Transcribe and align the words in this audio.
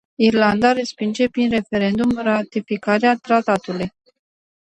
Irlanda 0.27 0.69
respinge 0.73 1.27
prin 1.29 1.49
referendum 1.51 2.09
ratificarea 2.17 3.15
tratatului. 3.17 3.91